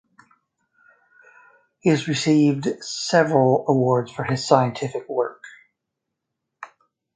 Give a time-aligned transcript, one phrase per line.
[1.81, 5.43] He has received several awards for his scientific work.